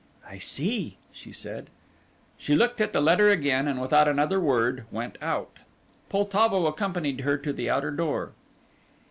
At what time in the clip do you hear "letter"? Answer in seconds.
2.99-3.29